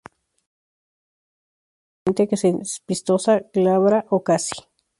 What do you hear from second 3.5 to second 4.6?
glabra o casi.